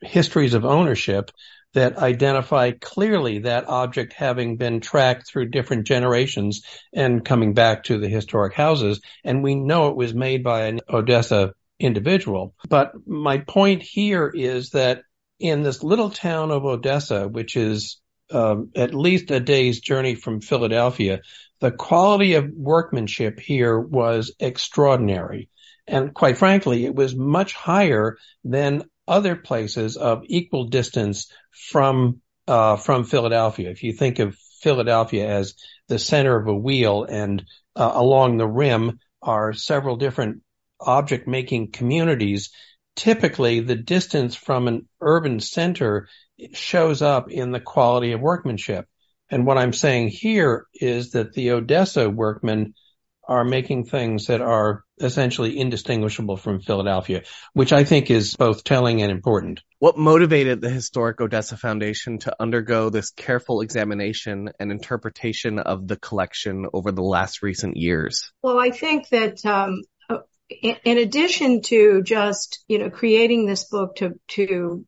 histories 0.00 0.54
of 0.54 0.64
ownership 0.64 1.30
that 1.74 1.96
identify 1.96 2.72
clearly 2.72 3.40
that 3.40 3.68
object 3.68 4.12
having 4.12 4.56
been 4.56 4.80
tracked 4.80 5.26
through 5.26 5.48
different 5.48 5.86
generations 5.86 6.62
and 6.92 7.24
coming 7.24 7.54
back 7.54 7.84
to 7.84 7.98
the 7.98 8.08
historic 8.08 8.52
houses. 8.52 9.00
And 9.24 9.42
we 9.42 9.54
know 9.54 9.88
it 9.88 9.96
was 9.96 10.12
made 10.12 10.44
by 10.44 10.66
an 10.66 10.80
Odessa 10.88 11.54
individual. 11.78 12.54
But 12.68 12.92
my 13.06 13.38
point 13.38 13.82
here 13.82 14.30
is 14.32 14.70
that 14.70 15.02
in 15.40 15.62
this 15.62 15.82
little 15.82 16.10
town 16.10 16.50
of 16.50 16.64
Odessa, 16.64 17.26
which 17.26 17.56
is 17.56 18.00
um, 18.30 18.70
at 18.76 18.94
least 18.94 19.30
a 19.30 19.40
day's 19.40 19.80
journey 19.80 20.14
from 20.14 20.40
Philadelphia, 20.40 21.20
the 21.60 21.70
quality 21.70 22.34
of 22.34 22.50
workmanship 22.50 23.40
here 23.40 23.78
was 23.78 24.34
extraordinary. 24.38 25.48
And 25.86 26.14
quite 26.14 26.38
frankly, 26.38 26.84
it 26.84 26.94
was 26.94 27.14
much 27.14 27.54
higher 27.54 28.16
than 28.44 28.84
other 29.08 29.36
places 29.36 29.96
of 29.96 30.22
equal 30.26 30.68
distance 30.68 31.30
from 31.50 32.20
uh, 32.46 32.76
from 32.76 33.04
Philadelphia. 33.04 33.70
If 33.70 33.82
you 33.82 33.92
think 33.92 34.18
of 34.18 34.36
Philadelphia 34.60 35.28
as 35.28 35.54
the 35.88 35.98
center 35.98 36.36
of 36.36 36.46
a 36.48 36.54
wheel, 36.54 37.04
and 37.04 37.44
uh, 37.76 37.92
along 37.94 38.36
the 38.36 38.46
rim 38.46 38.98
are 39.20 39.52
several 39.52 39.96
different 39.96 40.42
object 40.80 41.28
making 41.28 41.70
communities. 41.70 42.50
Typically, 42.96 43.60
the 43.60 43.76
distance 43.76 44.34
from 44.34 44.68
an 44.68 44.88
urban 45.00 45.40
center 45.40 46.08
shows 46.52 47.02
up 47.02 47.30
in 47.30 47.52
the 47.52 47.60
quality 47.60 48.12
of 48.12 48.20
workmanship. 48.20 48.86
And 49.30 49.46
what 49.46 49.58
I'm 49.58 49.72
saying 49.72 50.08
here 50.08 50.66
is 50.74 51.12
that 51.12 51.32
the 51.32 51.52
Odessa 51.52 52.10
workmen 52.10 52.74
are 53.28 53.44
making 53.44 53.84
things 53.84 54.26
that 54.26 54.40
are 54.40 54.84
essentially 55.00 55.58
indistinguishable 55.58 56.36
from 56.36 56.60
Philadelphia, 56.60 57.22
which 57.52 57.72
I 57.72 57.84
think 57.84 58.10
is 58.10 58.36
both 58.36 58.64
telling 58.64 59.02
and 59.02 59.10
important. 59.10 59.60
What 59.78 59.96
motivated 59.96 60.60
the 60.60 60.70
Historic 60.70 61.20
Odessa 61.20 61.56
Foundation 61.56 62.18
to 62.20 62.34
undergo 62.40 62.90
this 62.90 63.10
careful 63.10 63.60
examination 63.60 64.50
and 64.58 64.70
interpretation 64.70 65.58
of 65.58 65.86
the 65.86 65.96
collection 65.96 66.66
over 66.72 66.92
the 66.92 67.02
last 67.02 67.42
recent 67.42 67.76
years? 67.76 68.32
Well, 68.42 68.58
I 68.58 68.70
think 68.70 69.08
that 69.10 69.44
um, 69.46 69.82
in, 70.60 70.76
in 70.84 70.98
addition 70.98 71.62
to 71.62 72.02
just 72.02 72.64
you 72.68 72.78
know 72.78 72.90
creating 72.90 73.46
this 73.46 73.64
book 73.64 73.96
to 73.96 74.18
to 74.28 74.84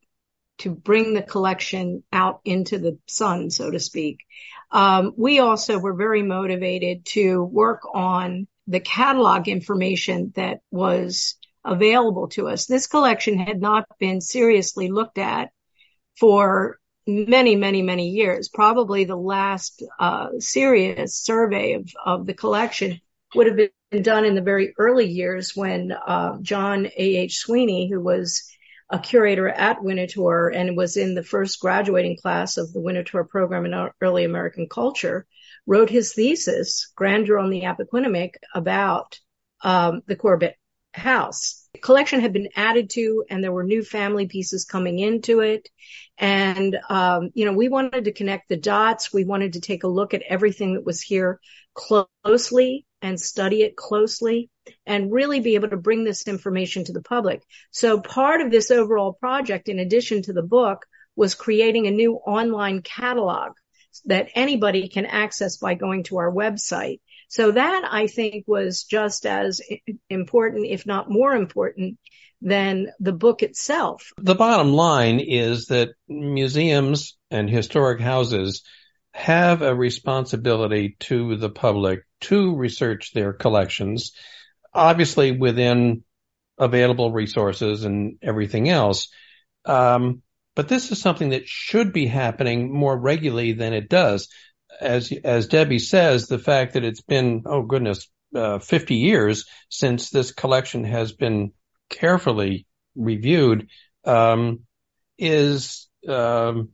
to 0.58 0.70
bring 0.70 1.14
the 1.14 1.22
collection 1.22 2.04
out 2.12 2.40
into 2.44 2.78
the 2.78 2.98
sun, 3.06 3.50
so 3.50 3.70
to 3.70 3.80
speak. 3.80 4.18
Um, 4.70 5.12
we 5.16 5.38
also 5.38 5.78
were 5.78 5.94
very 5.94 6.22
motivated 6.22 7.04
to 7.06 7.42
work 7.42 7.82
on 7.94 8.46
the 8.66 8.80
catalog 8.80 9.48
information 9.48 10.32
that 10.36 10.60
was 10.70 11.36
available 11.64 12.28
to 12.28 12.48
us. 12.48 12.66
This 12.66 12.86
collection 12.86 13.38
had 13.38 13.60
not 13.60 13.86
been 13.98 14.20
seriously 14.20 14.90
looked 14.90 15.18
at 15.18 15.50
for 16.18 16.78
many, 17.06 17.56
many, 17.56 17.82
many 17.82 18.08
years. 18.08 18.48
Probably 18.48 19.04
the 19.04 19.16
last 19.16 19.82
uh, 19.98 20.28
serious 20.38 21.16
survey 21.16 21.74
of, 21.74 21.88
of 22.04 22.26
the 22.26 22.34
collection 22.34 23.00
would 23.34 23.46
have 23.46 23.56
been 23.56 24.02
done 24.02 24.24
in 24.24 24.34
the 24.34 24.40
very 24.42 24.74
early 24.78 25.06
years 25.06 25.52
when 25.54 25.92
uh, 25.92 26.38
John 26.40 26.86
A. 26.86 27.16
H. 27.16 27.38
Sweeney, 27.38 27.88
who 27.90 28.00
was 28.00 28.50
a 28.90 28.98
curator 28.98 29.48
at 29.48 29.82
Winterthur 29.82 30.54
and 30.54 30.76
was 30.76 30.96
in 30.96 31.14
the 31.14 31.22
first 31.22 31.60
graduating 31.60 32.16
class 32.16 32.56
of 32.56 32.72
the 32.72 32.80
Winterthur 32.80 33.24
program 33.28 33.64
in 33.66 33.90
early 34.00 34.24
American 34.24 34.68
culture, 34.68 35.26
wrote 35.66 35.90
his 35.90 36.12
thesis, 36.12 36.92
Grandeur 36.94 37.38
on 37.38 37.50
the 37.50 37.62
Appoquinimink, 37.62 38.34
about 38.54 39.18
um, 39.62 40.02
the 40.06 40.16
Corbett 40.16 40.56
house. 40.92 41.68
The 41.72 41.80
collection 41.80 42.20
had 42.20 42.32
been 42.32 42.50
added 42.54 42.90
to 42.90 43.24
and 43.28 43.42
there 43.42 43.52
were 43.52 43.64
new 43.64 43.82
family 43.82 44.26
pieces 44.26 44.64
coming 44.64 44.98
into 44.98 45.40
it. 45.40 45.68
And, 46.18 46.78
um, 46.88 47.30
you 47.34 47.46
know, 47.46 47.52
we 47.52 47.68
wanted 47.68 48.04
to 48.04 48.12
connect 48.12 48.48
the 48.48 48.56
dots. 48.56 49.12
We 49.12 49.24
wanted 49.24 49.54
to 49.54 49.60
take 49.60 49.82
a 49.82 49.88
look 49.88 50.14
at 50.14 50.22
everything 50.22 50.74
that 50.74 50.86
was 50.86 51.00
here 51.00 51.40
closely 51.74 52.86
and 53.04 53.20
study 53.20 53.62
it 53.62 53.76
closely 53.76 54.48
and 54.86 55.12
really 55.12 55.40
be 55.40 55.56
able 55.56 55.68
to 55.68 55.76
bring 55.76 56.04
this 56.04 56.26
information 56.26 56.84
to 56.84 56.92
the 56.92 57.02
public. 57.02 57.42
So 57.70 58.00
part 58.00 58.40
of 58.40 58.50
this 58.50 58.70
overall 58.70 59.12
project, 59.12 59.68
in 59.68 59.78
addition 59.78 60.22
to 60.22 60.32
the 60.32 60.42
book, 60.42 60.86
was 61.14 61.34
creating 61.34 61.86
a 61.86 61.90
new 61.90 62.14
online 62.14 62.80
catalog 62.80 63.52
that 64.06 64.30
anybody 64.34 64.88
can 64.88 65.04
access 65.04 65.58
by 65.58 65.74
going 65.74 66.04
to 66.04 66.16
our 66.16 66.32
website. 66.32 67.00
So 67.28 67.52
that 67.52 67.86
I 67.88 68.06
think 68.06 68.44
was 68.48 68.84
just 68.84 69.26
as 69.26 69.60
important, 70.08 70.66
if 70.66 70.86
not 70.86 71.10
more 71.10 71.34
important 71.34 71.98
than 72.40 72.90
the 73.00 73.12
book 73.12 73.42
itself. 73.42 74.12
The 74.16 74.34
bottom 74.34 74.72
line 74.72 75.20
is 75.20 75.66
that 75.66 75.90
museums 76.08 77.16
and 77.30 77.50
historic 77.50 78.00
houses 78.00 78.62
have 79.14 79.62
a 79.62 79.74
responsibility 79.74 80.96
to 80.98 81.36
the 81.36 81.48
public 81.48 82.00
to 82.20 82.56
research 82.56 83.12
their 83.14 83.32
collections, 83.32 84.12
obviously 84.74 85.30
within 85.30 86.02
available 86.58 87.12
resources 87.12 87.84
and 87.84 88.18
everything 88.22 88.68
else. 88.68 89.08
Um, 89.64 90.22
but 90.56 90.68
this 90.68 90.90
is 90.90 91.00
something 91.00 91.30
that 91.30 91.46
should 91.46 91.92
be 91.92 92.06
happening 92.06 92.72
more 92.72 92.96
regularly 92.98 93.52
than 93.52 93.72
it 93.72 93.88
does. 93.88 94.28
As 94.80 95.12
as 95.22 95.46
Debbie 95.46 95.78
says, 95.78 96.26
the 96.26 96.38
fact 96.38 96.74
that 96.74 96.84
it's 96.84 97.02
been 97.02 97.44
oh 97.46 97.62
goodness, 97.62 98.08
uh, 98.34 98.58
50 98.58 98.96
years 98.96 99.46
since 99.68 100.10
this 100.10 100.32
collection 100.32 100.82
has 100.82 101.12
been 101.12 101.52
carefully 101.88 102.66
reviewed 102.96 103.68
um, 104.04 104.60
is 105.18 105.88
um, 106.08 106.70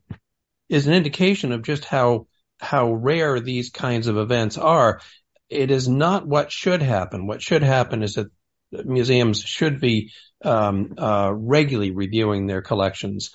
is 0.69 0.87
an 0.87 0.93
indication 0.93 1.51
of 1.51 1.61
just 1.61 1.85
how 1.85 2.25
how 2.61 2.93
rare 2.93 3.39
these 3.39 3.71
kinds 3.71 4.07
of 4.07 4.17
events 4.17 4.57
are. 4.57 5.01
It 5.49 5.71
is 5.71 5.87
not 5.89 6.27
what 6.27 6.51
should 6.51 6.81
happen. 6.81 7.27
What 7.27 7.41
should 7.41 7.63
happen 7.63 8.03
is 8.03 8.13
that 8.13 8.27
museums 8.71 9.41
should 9.41 9.81
be 9.81 10.11
um, 10.43 10.93
uh, 10.97 11.31
regularly 11.33 11.91
reviewing 11.91 12.47
their 12.47 12.61
collections. 12.61 13.31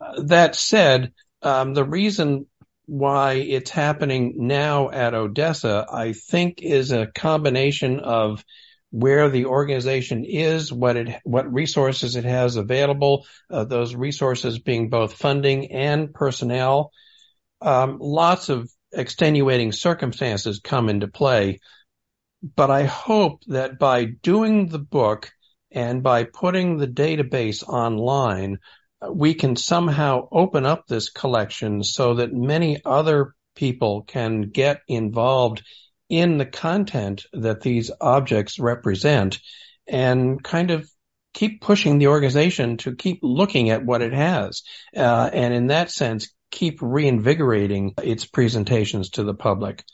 Uh, 0.00 0.22
that 0.24 0.54
said, 0.54 1.12
um, 1.42 1.74
the 1.74 1.84
reason 1.84 2.46
why 2.86 3.34
it's 3.34 3.70
happening 3.70 4.34
now 4.36 4.90
at 4.90 5.14
Odessa, 5.14 5.86
I 5.92 6.12
think, 6.12 6.62
is 6.62 6.92
a 6.92 7.06
combination 7.06 8.00
of 8.00 8.44
where 8.90 9.28
the 9.28 9.46
organization 9.46 10.24
is, 10.24 10.72
what 10.72 10.96
it, 10.96 11.20
what 11.24 11.52
resources 11.52 12.16
it 12.16 12.24
has 12.24 12.56
available, 12.56 13.26
uh, 13.50 13.64
those 13.64 13.94
resources 13.94 14.58
being 14.58 14.88
both 14.88 15.14
funding 15.14 15.72
and 15.72 16.14
personnel 16.14 16.92
um, 17.60 17.98
lots 18.00 18.48
of 18.48 18.70
extenuating 18.92 19.72
circumstances 19.72 20.60
come 20.62 20.88
into 20.88 21.08
play. 21.08 21.60
But 22.42 22.70
I 22.70 22.84
hope 22.84 23.42
that 23.48 23.78
by 23.78 24.04
doing 24.04 24.68
the 24.68 24.78
book 24.78 25.30
and 25.70 26.02
by 26.02 26.24
putting 26.24 26.76
the 26.76 26.86
database 26.86 27.62
online, 27.62 28.58
we 29.10 29.34
can 29.34 29.56
somehow 29.56 30.28
open 30.30 30.66
up 30.66 30.86
this 30.86 31.10
collection 31.10 31.82
so 31.82 32.14
that 32.14 32.32
many 32.32 32.80
other 32.84 33.34
people 33.54 34.02
can 34.02 34.42
get 34.42 34.80
involved 34.88 35.62
in 36.08 36.38
the 36.38 36.46
content 36.46 37.26
that 37.32 37.60
these 37.60 37.90
objects 38.00 38.58
represent 38.58 39.40
and 39.86 40.42
kind 40.42 40.70
of 40.70 40.88
keep 41.34 41.60
pushing 41.60 41.98
the 41.98 42.08
organization 42.08 42.78
to 42.78 42.96
keep 42.96 43.20
looking 43.22 43.70
at 43.70 43.84
what 43.84 44.02
it 44.02 44.12
has. 44.12 44.62
Uh, 44.96 45.28
and 45.32 45.54
in 45.54 45.66
that 45.68 45.90
sense, 45.90 46.32
keep 46.50 46.78
reinvigorating 46.80 47.94
its 48.02 48.24
presentations 48.24 49.10
to 49.10 49.24
the 49.24 49.34
public. 49.34 49.84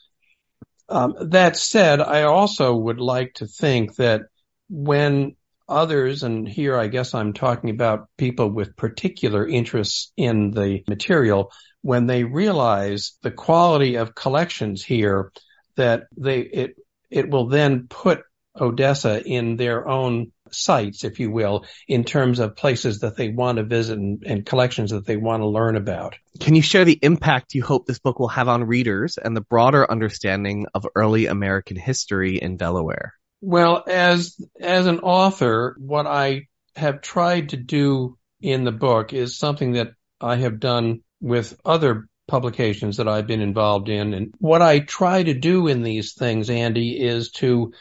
Um, 0.89 1.15
that 1.31 1.57
said, 1.57 2.01
I 2.01 2.23
also 2.25 2.75
would 2.75 3.01
like 3.01 3.35
to 3.35 3.47
think 3.47 3.97
that 3.97 4.23
when 4.69 5.37
others, 5.69 6.23
and 6.23 6.47
here 6.49 6.77
I 6.77 6.89
guess 6.89 7.15
I'm 7.15 7.33
talking 7.33 7.71
about 7.71 8.09
people 8.19 8.51
with 8.51 8.77
particular 8.77 9.47
interests 9.47 10.13
in 10.17 10.51
the 10.51 10.83
material, 10.89 11.53
when 11.83 12.07
they 12.07 12.25
realize 12.25 13.17
the 13.23 13.31
quality 13.31 13.97
of 13.97 14.15
collections 14.15 14.85
here, 14.85 15.33
that 15.77 16.05
they 16.17 16.41
it 16.41 16.77
it 17.11 17.29
will 17.31 17.49
then 17.49 17.87
put 17.89 18.23
Odessa 18.59 19.23
in 19.23 19.57
their 19.57 19.89
own 19.89 20.33
sites, 20.51 21.05
if 21.05 21.21
you 21.21 21.31
will, 21.31 21.65
in 21.89 22.05
terms 22.05 22.39
of 22.39 22.57
places 22.57 23.01
that 23.01 23.17
they 23.17 23.29
want 23.29 23.59
to 23.59 23.65
visit 23.65 23.99
and, 23.99 24.23
and, 24.27 24.47
collections 24.47 24.91
that 24.91 25.07
they 25.07 25.17
want 25.17 25.43
to 25.43 25.47
learn 25.47 25.77
about. 25.77 26.17
Can 26.41 26.55
you 26.55 26.63
share 26.63 26.85
the 26.85 26.99
impact 27.01 27.55
you 27.55 27.63
hope 27.63 27.87
this 27.87 27.99
book 27.99 28.19
will 28.19 28.29
have 28.29 28.49
on 28.49 28.65
readers 28.65 29.17
and 29.17 29.37
the 29.37 29.41
broader 29.41 29.91
understanding 29.91 30.67
of 30.75 30.87
early 30.95 31.27
American 31.27 31.77
history 31.77 32.37
in 32.37 32.57
Delaware? 32.57 33.15
Well, 33.41 33.85
as 33.87 34.37
as 34.61 34.87
an 34.87 35.01
author, 35.01 35.77
what 35.79 36.07
I 36.07 36.47
have 36.77 37.03
tried 37.03 37.51
to 37.51 37.57
do 37.57 38.19
in 38.41 38.65
the 38.65 38.73
book 38.73 39.13
is 39.13 39.39
something 39.39 39.73
that 39.73 39.93
I 40.21 40.37
have 40.37 40.61
done 40.61 41.01
with 41.21 41.59
other 41.65 42.07
publications 42.27 42.97
that 42.97 43.09
I've 43.09 43.27
been 43.27 43.41
involved 43.41 43.89
in. 43.89 44.15
And 44.15 44.35
what 44.39 44.63
I 44.63 44.79
try 44.81 45.23
to 45.23 45.35
do 45.35 45.69
in 45.69 45.83
these 45.83 46.15
things, 46.15 46.49
Andy, 46.49 46.99
is 46.99 47.31
to 47.33 47.73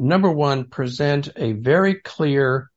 number 0.00 0.30
one, 0.30 0.64
present 0.64 1.28
a 1.36 1.52
very 1.52 1.94
clear 1.94 2.70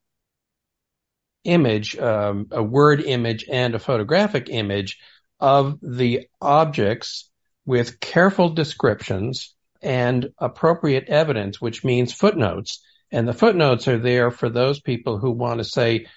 image, 1.45 1.97
um, 1.97 2.47
a 2.51 2.61
word 2.61 3.01
image 3.01 3.45
and 3.49 3.73
a 3.73 3.79
photographic 3.79 4.49
image 4.49 4.99
of 5.39 5.79
the 5.81 6.27
objects 6.41 7.29
with 7.65 7.99
careful 7.99 8.49
descriptions 8.49 9.55
and 9.81 10.29
appropriate 10.37 11.09
evidence, 11.09 11.59
which 11.61 11.83
means 11.83 12.13
footnotes. 12.13 12.81
And 13.11 13.27
the 13.27 13.33
footnotes 13.33 13.87
are 13.87 13.99
there 13.99 14.31
for 14.31 14.49
those 14.49 14.81
people 14.81 15.17
who 15.17 15.31
want 15.31 15.59
to 15.59 15.63
say, 15.63 16.07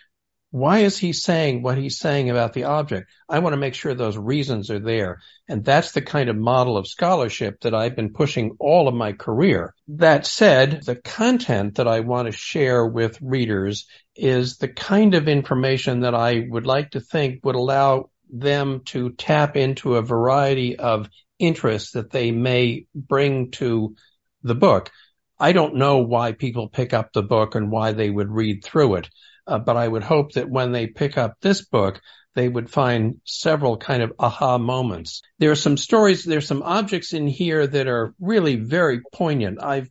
why 0.51 0.79
is 0.79 0.97
he 0.97 1.13
saying 1.13 1.63
what 1.63 1.77
he's 1.77 1.99
saying 1.99 2.31
about 2.31 2.53
the 2.53 2.65
object? 2.65 3.11
I 3.29 3.41
want 3.41 3.53
to 3.55 3.59
make 3.59 3.75
sure 3.75 3.95
those 3.95 4.17
reasons 4.17 4.71
are 4.71 4.79
there. 4.79 5.21
And 5.49 5.65
that's 5.65 5.93
the 5.93 6.03
kind 6.03 6.29
of 6.29 6.37
model 6.37 6.77
of 6.77 6.87
scholarship 6.87 7.61
that 7.61 7.75
I've 7.75 7.97
been 7.97 8.13
pushing 8.13 8.57
all 8.59 8.89
of 8.89 8.95
my 8.95 9.13
career. 9.13 9.75
That 9.89 10.27
said, 10.27 10.83
the 10.85 10.97
content 10.97 11.77
that 11.77 11.89
I 11.89 12.01
want 12.01 12.27
to 12.27 12.33
share 12.33 12.87
with 12.87 13.21
readers 13.21 13.87
is 14.15 14.57
the 14.57 14.69
kind 14.69 15.15
of 15.15 15.29
information 15.29 16.01
that 16.01 16.15
I 16.15 16.47
would 16.49 16.67
like 16.67 16.93
to 16.93 17.01
think 17.01 17.45
would 17.45 17.57
allow 17.57 18.11
them 18.31 18.83
to 18.87 19.11
tap 19.11 19.57
into 19.57 19.97
a 19.97 20.03
variety 20.03 20.77
of 20.77 21.09
interests 21.39 21.93
that 21.93 22.11
they 22.11 22.31
may 22.31 22.87
bring 22.95 23.51
to 23.53 23.95
the 24.43 24.55
book. 24.55 24.91
I 25.39 25.53
don't 25.53 25.77
know 25.77 25.99
why 25.99 26.33
people 26.33 26.69
pick 26.69 26.95
up 26.95 27.13
the 27.13 27.23
book 27.23 27.55
and 27.55 27.71
why 27.71 27.93
they 27.93 28.09
would 28.09 28.31
read 28.31 28.65
through 28.65 28.97
it. 28.97 29.11
Uh, 29.47 29.59
but 29.59 29.77
I 29.77 29.87
would 29.87 30.03
hope 30.03 30.33
that 30.33 30.51
when 30.51 30.73
they 30.73 30.87
pick 30.87 31.17
up 31.17 31.37
this 31.41 31.65
book, 31.65 32.01
they 32.35 32.49
would 32.49 32.69
find 32.69 33.21
several 33.25 33.79
kind 33.79 34.03
of 34.03 34.13
aha 34.19 34.59
moments. 34.59 35.23
There 35.39 35.51
are 35.51 35.57
some 35.57 35.77
stories, 35.77 36.25
there's 36.25 36.47
some 36.47 36.63
objects 36.63 37.13
in 37.15 37.27
here 37.27 37.67
that 37.67 37.89
are 37.89 38.15
really 38.21 38.57
very 38.57 39.01
poignant. 39.13 39.63
I've 39.63 39.89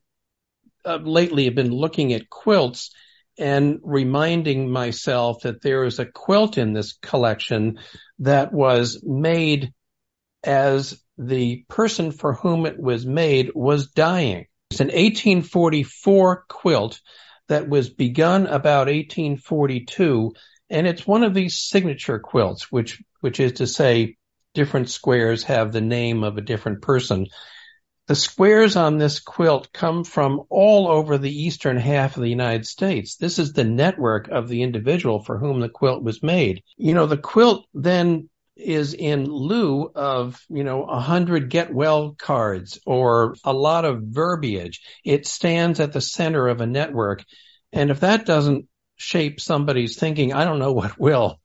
uh, 0.86 0.98
lately 0.98 1.46
have 1.46 1.56
been 1.56 1.72
looking 1.72 2.14
at 2.14 2.30
quilts 2.30 2.92
and 3.38 3.80
reminding 3.84 4.70
myself 4.70 5.42
that 5.42 5.62
there 5.62 5.84
is 5.84 6.00
a 6.00 6.06
quilt 6.06 6.58
in 6.58 6.74
this 6.74 6.94
collection 7.02 7.80
that 8.20 8.54
was 8.54 9.02
made 9.04 9.74
as 10.44 11.02
the 11.18 11.66
person 11.68 12.12
for 12.12 12.34
whom 12.34 12.66
it 12.66 12.80
was 12.80 13.06
made 13.06 13.52
was 13.54 13.88
dying. 13.88 14.46
It's 14.70 14.80
an 14.80 14.88
1844 14.88 16.46
quilt 16.48 17.02
that 17.48 17.70
was 17.70 17.90
begun 17.90 18.48
about 18.48 18.88
1842, 18.88 20.34
and 20.70 20.88
it's 20.88 21.06
one 21.06 21.24
of 21.24 21.34
these 21.34 21.60
signature 21.60 22.20
quilts, 22.20 22.72
which 22.72 23.02
which 23.22 23.40
is 23.40 23.54
to 23.54 23.68
say, 23.68 24.18
different 24.54 24.90
squares 24.90 25.44
have 25.44 25.72
the 25.72 25.82
name 25.82 26.24
of 26.24 26.38
a 26.38 26.42
different 26.42 26.82
person. 26.82 27.28
The 28.08 28.16
squares 28.16 28.76
on 28.76 29.00
this 29.00 29.20
quilt 29.20 29.74
come 29.74 30.04
from 30.04 30.44
all 30.50 30.88
over 30.88 31.18
the 31.18 31.44
eastern 31.44 31.78
half 31.78 32.16
of 32.16 32.22
the 32.22 32.30
United 32.30 32.68
States. 32.68 33.16
This 33.16 33.40
is 33.40 33.54
the 33.54 33.64
network 33.64 34.28
of 34.28 34.48
the 34.48 34.62
individual 34.62 35.24
for 35.24 35.40
whom 35.40 35.60
the 35.60 35.70
quilt 35.70 36.04
was 36.04 36.22
made. 36.22 36.62
You 36.78 36.94
know, 36.94 37.08
the 37.08 37.18
quilt 37.18 37.66
then 37.74 38.30
is 38.56 38.94
in 38.94 39.26
lieu 39.26 39.92
of, 39.96 40.40
you 40.50 40.64
know, 40.64 40.84
a 40.84 41.00
hundred 41.00 41.50
get 41.50 41.74
well 41.74 42.16
cards 42.18 42.80
or 42.86 43.36
a 43.44 43.54
lot 43.54 43.86
of 43.86 44.04
verbiage. 44.04 44.82
It 45.04 45.28
stands 45.28 45.80
at 45.80 45.94
the 45.94 46.02
center 46.02 46.48
of 46.48 46.62
a 46.62 46.68
network. 46.68 47.24
And 47.74 47.92
if 47.92 48.00
that 48.02 48.26
doesn't 48.26 48.68
shape 48.96 49.42
somebody's 49.42 49.98
thinking, 49.98 50.34
I 50.34 50.46
don't 50.46 50.60
know 50.60 50.74
what 50.74 51.00
will. 51.00 51.40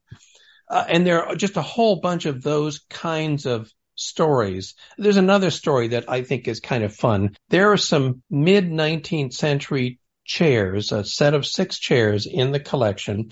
Uh, 0.69 0.85
and 0.87 1.05
there 1.05 1.25
are 1.25 1.35
just 1.35 1.57
a 1.57 1.61
whole 1.61 1.99
bunch 1.99 2.25
of 2.25 2.41
those 2.41 2.79
kinds 2.89 3.45
of 3.45 3.69
stories. 3.95 4.75
There's 4.97 5.17
another 5.17 5.51
story 5.51 5.89
that 5.89 6.09
I 6.09 6.23
think 6.23 6.47
is 6.47 6.61
kind 6.61 6.83
of 6.83 6.95
fun. 6.95 7.35
There 7.49 7.71
are 7.71 7.77
some 7.77 8.23
mid 8.29 8.69
19th 8.69 9.33
century 9.33 9.99
chairs, 10.23 10.93
a 10.93 11.03
set 11.03 11.33
of 11.33 11.45
six 11.45 11.77
chairs 11.77 12.25
in 12.25 12.51
the 12.51 12.59
collection 12.59 13.31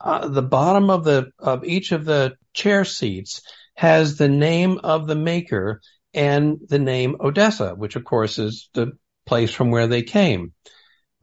uh, 0.00 0.28
the 0.28 0.42
bottom 0.42 0.90
of 0.90 1.04
the 1.04 1.30
of 1.38 1.64
each 1.64 1.92
of 1.92 2.04
the 2.04 2.36
chair 2.52 2.84
seats 2.84 3.42
has 3.74 4.16
the 4.16 4.28
name 4.28 4.78
of 4.82 5.06
the 5.06 5.14
maker 5.14 5.80
and 6.14 6.58
the 6.68 6.78
name 6.78 7.16
Odessa, 7.20 7.74
which 7.74 7.96
of 7.96 8.04
course 8.04 8.38
is 8.38 8.70
the 8.74 8.92
place 9.26 9.50
from 9.50 9.70
where 9.70 9.86
they 9.86 10.02
came. 10.02 10.52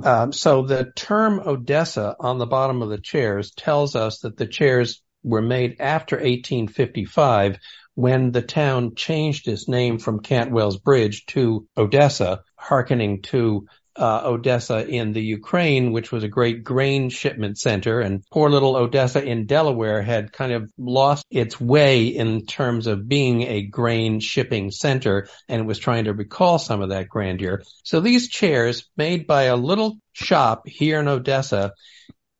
Um, 0.03 0.31
so 0.31 0.63
the 0.63 0.91
term 0.95 1.39
Odessa 1.39 2.15
on 2.19 2.37
the 2.37 2.45
bottom 2.45 2.81
of 2.81 2.89
the 2.89 2.99
chairs 2.99 3.51
tells 3.51 3.95
us 3.95 4.19
that 4.19 4.37
the 4.37 4.47
chairs 4.47 5.01
were 5.23 5.41
made 5.41 5.77
after 5.79 6.17
1855 6.17 7.57
when 7.95 8.31
the 8.31 8.41
town 8.41 8.95
changed 8.95 9.47
its 9.47 9.67
name 9.67 9.99
from 9.99 10.19
Cantwell's 10.19 10.77
Bridge 10.77 11.25
to 11.27 11.67
Odessa, 11.77 12.41
hearkening 12.55 13.21
to 13.23 13.67
uh, 13.95 14.21
Odessa 14.25 14.85
in 14.87 15.13
the 15.13 15.21
Ukraine, 15.21 15.91
which 15.91 16.11
was 16.11 16.23
a 16.23 16.27
great 16.27 16.63
grain 16.63 17.09
shipment 17.09 17.57
center. 17.57 17.99
And 17.99 18.23
poor 18.31 18.49
little 18.49 18.75
Odessa 18.75 19.23
in 19.23 19.45
Delaware 19.45 20.01
had 20.01 20.33
kind 20.33 20.51
of 20.51 20.71
lost 20.77 21.25
its 21.29 21.59
way 21.59 22.07
in 22.07 22.45
terms 22.45 22.87
of 22.87 23.07
being 23.07 23.43
a 23.43 23.61
grain 23.61 24.19
shipping 24.19 24.71
center 24.71 25.27
and 25.47 25.67
was 25.67 25.79
trying 25.79 26.05
to 26.05 26.13
recall 26.13 26.57
some 26.59 26.81
of 26.81 26.89
that 26.89 27.09
grandeur. 27.09 27.61
So 27.83 27.99
these 27.99 28.29
chairs 28.29 28.89
made 28.97 29.27
by 29.27 29.43
a 29.43 29.55
little 29.55 29.97
shop 30.13 30.67
here 30.67 30.99
in 30.99 31.07
Odessa 31.07 31.73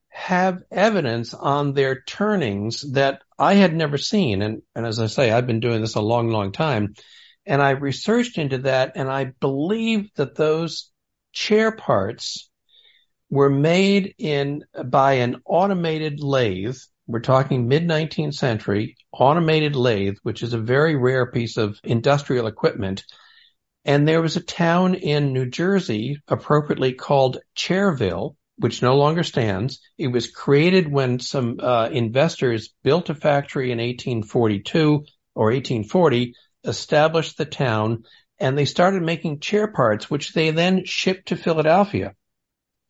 have 0.09 0.61
evidence 0.71 1.33
on 1.33 1.73
their 1.73 2.01
turnings 2.01 2.93
that 2.93 3.21
I 3.37 3.55
had 3.55 3.75
never 3.75 3.97
seen. 3.97 4.41
And, 4.41 4.61
and 4.75 4.85
as 4.85 4.99
I 4.99 5.07
say, 5.07 5.31
I've 5.31 5.47
been 5.47 5.59
doing 5.59 5.81
this 5.81 5.95
a 5.95 6.01
long, 6.01 6.29
long 6.29 6.51
time. 6.51 6.93
And 7.45 7.61
I 7.61 7.71
researched 7.71 8.37
into 8.37 8.59
that 8.59 8.93
and 8.95 9.09
I 9.09 9.25
believe 9.25 10.09
that 10.15 10.35
those 10.35 10.92
chair 11.33 11.71
parts 11.71 12.49
were 13.29 13.49
made 13.49 14.13
in 14.17 14.63
by 14.85 15.13
an 15.13 15.41
automated 15.45 16.21
lathe. 16.21 16.77
We're 17.07 17.19
talking 17.19 17.67
mid 17.67 17.83
19th 17.83 18.35
century 18.35 18.95
automated 19.11 19.75
lathe, 19.75 20.15
which 20.23 20.43
is 20.43 20.53
a 20.53 20.59
very 20.59 20.95
rare 20.95 21.29
piece 21.29 21.57
of 21.57 21.79
industrial 21.83 22.47
equipment. 22.47 23.03
And 23.85 24.07
there 24.07 24.21
was 24.21 24.37
a 24.37 24.43
town 24.43 24.95
in 24.95 25.33
New 25.33 25.49
Jersey 25.49 26.21
appropriately 26.27 26.93
called 26.93 27.39
Chairville, 27.55 28.35
which 28.57 28.81
no 28.81 28.95
longer 28.95 29.23
stands. 29.23 29.81
It 29.97 30.07
was 30.07 30.31
created 30.31 30.89
when 30.89 31.19
some 31.19 31.59
uh, 31.59 31.89
investors 31.91 32.73
built 32.83 33.09
a 33.09 33.15
factory 33.15 33.71
in 33.71 33.79
1842 33.79 35.05
or 35.35 35.45
1840, 35.45 36.35
established 36.63 37.37
the 37.37 37.45
town, 37.45 38.03
and 38.43 38.57
they 38.57 38.65
started 38.65 39.01
making 39.01 39.39
chair 39.39 39.67
parts, 39.67 40.09
which 40.11 40.33
they 40.33 40.51
then 40.51 40.83
shipped 40.83 41.29
to 41.29 41.37
Philadelphia, 41.37 42.13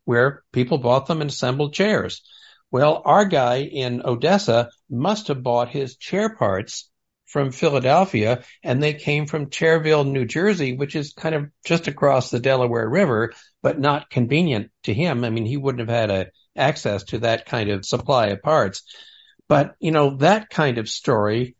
where 0.03 0.41
people 0.51 0.79
bought 0.79 1.05
them 1.05 1.21
and 1.21 1.29
assembled 1.29 1.75
chairs. 1.75 2.23
Well, 2.71 3.03
our 3.05 3.25
guy 3.25 3.57
in 3.61 4.01
Odessa 4.03 4.71
must 4.89 5.27
have 5.27 5.43
bought 5.43 5.69
his 5.69 5.95
chair 5.95 6.35
parts 6.35 6.89
from 7.27 7.51
Philadelphia 7.51 8.43
and 8.63 8.81
they 8.81 8.95
came 8.95 9.27
from 9.27 9.51
Chairville, 9.51 10.11
New 10.11 10.25
Jersey, 10.25 10.75
which 10.75 10.95
is 10.95 11.13
kind 11.13 11.35
of 11.35 11.49
just 11.63 11.87
across 11.87 12.31
the 12.31 12.39
Delaware 12.39 12.89
River, 12.89 13.31
but 13.61 13.79
not 13.79 14.09
convenient 14.09 14.71
to 14.85 14.93
him. 14.93 15.23
I 15.23 15.29
mean, 15.29 15.45
he 15.45 15.57
wouldn't 15.57 15.87
have 15.87 15.95
had 15.95 16.09
a, 16.09 16.31
access 16.55 17.03
to 17.05 17.19
that 17.19 17.45
kind 17.45 17.69
of 17.69 17.85
supply 17.85 18.27
of 18.27 18.41
parts. 18.41 18.81
But, 19.47 19.75
you 19.79 19.91
know, 19.91 20.17
that 20.17 20.49
kind 20.49 20.79
of 20.79 20.89
story 20.89 21.55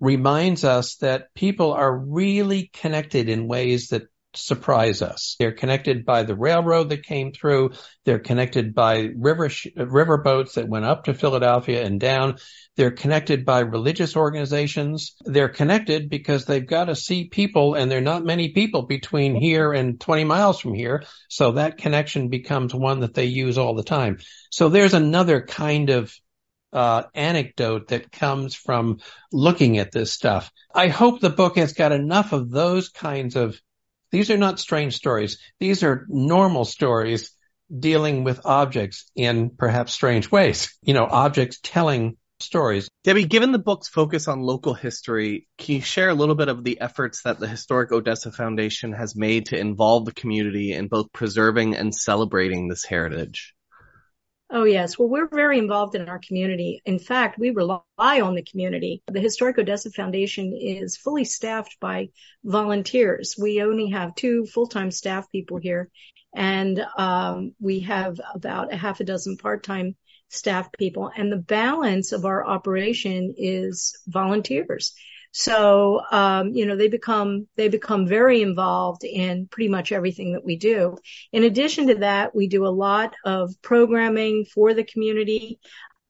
reminds 0.00 0.64
us 0.64 0.96
that 0.96 1.34
people 1.34 1.72
are 1.72 1.96
really 1.96 2.70
connected 2.72 3.28
in 3.28 3.48
ways 3.48 3.88
that 3.88 4.02
surprise 4.34 5.02
us. 5.02 5.36
They're 5.38 5.52
connected 5.52 6.04
by 6.04 6.22
the 6.22 6.36
railroad 6.36 6.90
that 6.90 7.04
came 7.04 7.32
through. 7.32 7.72
They're 8.04 8.20
connected 8.20 8.74
by 8.74 9.10
river 9.16 9.48
sh- 9.48 9.68
river 9.76 10.18
boats 10.18 10.54
that 10.54 10.68
went 10.68 10.84
up 10.84 11.04
to 11.04 11.14
Philadelphia 11.14 11.84
and 11.84 11.98
down. 11.98 12.36
They're 12.76 12.92
connected 12.92 13.44
by 13.44 13.60
religious 13.60 14.16
organizations. 14.16 15.16
They're 15.24 15.48
connected 15.48 16.08
because 16.08 16.44
they've 16.44 16.66
got 16.66 16.84
to 16.84 16.94
see 16.94 17.28
people 17.28 17.74
and 17.74 17.90
there 17.90 17.98
are 17.98 18.02
not 18.02 18.24
many 18.24 18.50
people 18.50 18.82
between 18.82 19.34
here 19.34 19.72
and 19.72 20.00
20 20.00 20.24
miles 20.24 20.60
from 20.60 20.74
here. 20.74 21.02
So 21.28 21.52
that 21.52 21.78
connection 21.78 22.28
becomes 22.28 22.74
one 22.74 23.00
that 23.00 23.14
they 23.14 23.26
use 23.26 23.58
all 23.58 23.74
the 23.74 23.82
time. 23.82 24.18
So 24.50 24.68
there's 24.68 24.94
another 24.94 25.42
kind 25.42 25.90
of 25.90 26.14
uh, 26.72 27.04
anecdote 27.14 27.88
that 27.88 28.12
comes 28.12 28.54
from 28.54 28.98
looking 29.32 29.78
at 29.78 29.92
this 29.92 30.12
stuff. 30.12 30.50
I 30.74 30.88
hope 30.88 31.20
the 31.20 31.30
book 31.30 31.56
has 31.56 31.72
got 31.72 31.92
enough 31.92 32.32
of 32.32 32.50
those 32.50 32.88
kinds 32.88 33.36
of, 33.36 33.60
these 34.10 34.30
are 34.30 34.36
not 34.36 34.60
strange 34.60 34.96
stories. 34.96 35.38
These 35.58 35.82
are 35.82 36.06
normal 36.08 36.64
stories 36.64 37.32
dealing 37.76 38.24
with 38.24 38.44
objects 38.44 39.10
in 39.14 39.50
perhaps 39.50 39.92
strange 39.92 40.30
ways. 40.30 40.76
You 40.82 40.94
know, 40.94 41.04
objects 41.04 41.58
telling 41.62 42.16
stories. 42.40 42.88
Debbie, 43.04 43.24
given 43.24 43.52
the 43.52 43.58
book's 43.58 43.88
focus 43.88 44.26
on 44.26 44.40
local 44.40 44.74
history, 44.74 45.46
can 45.58 45.76
you 45.76 45.80
share 45.80 46.08
a 46.08 46.14
little 46.14 46.34
bit 46.34 46.48
of 46.48 46.64
the 46.64 46.80
efforts 46.80 47.22
that 47.22 47.38
the 47.38 47.46
Historic 47.46 47.92
Odessa 47.92 48.32
Foundation 48.32 48.92
has 48.92 49.14
made 49.14 49.46
to 49.46 49.58
involve 49.58 50.06
the 50.06 50.12
community 50.12 50.72
in 50.72 50.88
both 50.88 51.12
preserving 51.12 51.76
and 51.76 51.94
celebrating 51.94 52.68
this 52.68 52.84
heritage? 52.84 53.54
Oh, 54.52 54.64
yes. 54.64 54.98
Well, 54.98 55.08
we're 55.08 55.28
very 55.28 55.58
involved 55.58 55.94
in 55.94 56.08
our 56.08 56.18
community. 56.18 56.82
In 56.84 56.98
fact, 56.98 57.38
we 57.38 57.50
rely 57.50 57.82
on 57.98 58.34
the 58.34 58.42
community. 58.42 59.00
The 59.06 59.20
Historic 59.20 59.58
Odessa 59.58 59.92
Foundation 59.92 60.58
is 60.60 60.96
fully 60.96 61.24
staffed 61.24 61.76
by 61.80 62.08
volunteers. 62.42 63.36
We 63.40 63.62
only 63.62 63.90
have 63.90 64.16
two 64.16 64.46
full-time 64.46 64.90
staff 64.90 65.30
people 65.30 65.58
here, 65.58 65.88
and 66.34 66.84
um, 66.98 67.54
we 67.60 67.80
have 67.80 68.20
about 68.34 68.72
a 68.72 68.76
half 68.76 68.98
a 68.98 69.04
dozen 69.04 69.36
part-time 69.36 69.94
staff 70.30 70.72
people. 70.76 71.12
And 71.16 71.30
the 71.30 71.36
balance 71.36 72.10
of 72.10 72.24
our 72.24 72.44
operation 72.44 73.34
is 73.38 73.96
volunteers. 74.08 74.94
So, 75.32 76.00
um, 76.10 76.50
you 76.54 76.66
know, 76.66 76.76
they 76.76 76.88
become, 76.88 77.46
they 77.56 77.68
become 77.68 78.06
very 78.06 78.42
involved 78.42 79.04
in 79.04 79.46
pretty 79.46 79.68
much 79.68 79.92
everything 79.92 80.32
that 80.32 80.44
we 80.44 80.56
do. 80.56 80.96
In 81.32 81.44
addition 81.44 81.86
to 81.88 81.94
that, 81.96 82.34
we 82.34 82.48
do 82.48 82.66
a 82.66 82.68
lot 82.68 83.14
of 83.24 83.54
programming 83.62 84.44
for 84.44 84.74
the 84.74 84.84
community. 84.84 85.60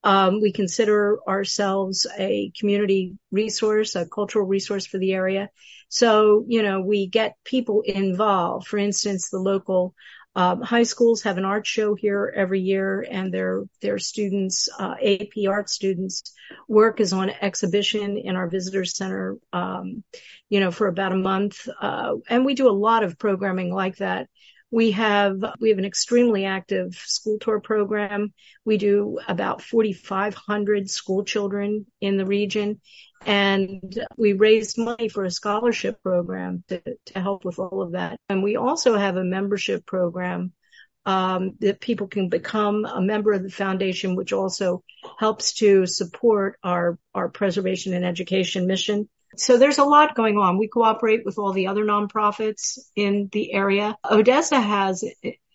Um, 0.03 0.41
we 0.41 0.53
consider 0.53 1.19
ourselves 1.29 2.07
a 2.19 2.51
community 2.59 3.19
resource, 3.31 3.95
a 3.95 4.09
cultural 4.09 4.47
resource 4.47 4.87
for 4.87 4.97
the 4.97 5.13
area. 5.13 5.51
So, 5.91 6.45
you 6.49 6.63
know, 6.63 6.81
we 6.81 7.07
get 7.07 7.37
people 7.45 7.83
involved. 7.83 8.69
For 8.69 8.79
instance, 8.79 9.29
the 9.29 9.39
local 9.39 9.95
um, 10.37 10.63
high 10.63 10.85
schools 10.85 11.23
have 11.23 11.39
an 11.39 11.45
art 11.45 11.67
show 11.67 11.95
here 11.95 12.33
every 12.35 12.61
year, 12.61 13.05
and 13.09 13.35
their 13.35 13.65
their 13.83 13.99
students, 13.99 14.69
uh, 14.79 14.95
AP 15.03 15.49
art 15.49 15.69
students, 15.69 16.33
work 16.69 17.01
is 17.01 17.13
on 17.13 17.31
exhibition 17.31 18.17
in 18.17 18.37
our 18.37 18.49
visitor 18.49 18.85
center, 18.85 19.39
um, 19.53 20.05
you 20.49 20.61
know, 20.61 20.71
for 20.71 20.87
about 20.87 21.13
a 21.13 21.17
month, 21.17 21.69
uh, 21.81 22.15
and 22.29 22.45
we 22.45 22.55
do 22.55 22.69
a 22.69 22.71
lot 22.71 23.03
of 23.03 23.19
programming 23.19 23.75
like 23.75 23.97
that. 23.97 24.29
We 24.71 24.93
have 24.93 25.43
we 25.59 25.71
have 25.71 25.79
an 25.79 25.85
extremely 25.85 26.45
active 26.45 26.95
school 26.95 27.39
tour 27.41 27.59
program. 27.59 28.33
We 28.65 28.77
do 28.77 29.19
about 29.27 29.63
4,500 29.63 30.89
school 30.89 31.25
children 31.25 31.87
in 32.01 32.17
the 32.17 32.27
region, 32.27 32.81
and 33.27 34.03
we 34.17 34.33
raised 34.33 34.79
money 34.79 35.09
for 35.09 35.25
a 35.25 35.31
scholarship 35.31 36.03
program 36.03 36.65
to, 36.69 36.83
to 37.07 37.21
help 37.21 37.45
with 37.45 37.59
all 37.59 37.83
of 37.83 37.93
that. 37.93 38.19
And 38.29 38.43
we 38.43 38.57
also 38.57 38.97
have 38.97 39.17
a 39.17 39.25
membership 39.25 39.85
program 39.87 40.53
um, 41.07 41.53
that 41.61 41.81
people 41.81 42.09
can 42.09 42.29
become 42.29 42.85
a 42.85 43.01
member 43.01 43.33
of 43.33 43.43
the 43.43 43.51
foundation, 43.51 44.17
which 44.17 44.33
also 44.33 44.83
helps 45.19 45.55
to 45.55 45.87
support 45.87 46.59
our 46.63 46.99
our 47.15 47.29
preservation 47.29 47.95
and 47.95 48.05
education 48.05 48.67
mission. 48.67 49.09
So 49.37 49.59
there's 49.59 49.79
a 49.79 49.85
lot 49.85 50.15
going 50.15 50.37
on. 50.37 50.59
We 50.59 50.69
cooperate 50.69 51.25
with 51.25 51.39
all 51.39 51.53
the 51.53 51.69
other 51.69 51.85
nonprofits 51.85 52.79
in 52.97 53.29
the 53.33 53.53
area. 53.53 53.97
Odessa 54.09 54.61
has 54.61 55.05